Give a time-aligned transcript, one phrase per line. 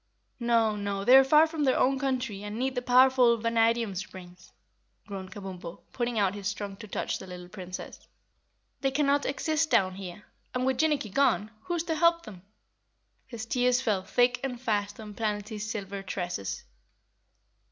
[0.39, 4.51] "No, no, they are far from their own country and need the powerful Vanadium springs,"
[5.05, 8.07] groaned Kabumpo, putting out his trunk to touch the little Princess.
[8.79, 10.25] "They cannot exist down here.
[10.55, 12.41] And with Jinnicky gone, who's to help them?"
[13.27, 16.63] His tears fell thick and fast on Planetty's silver tresses.